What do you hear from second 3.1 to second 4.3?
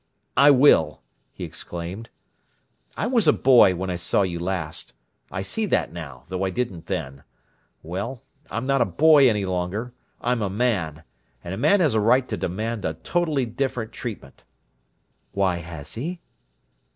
a boy when I saw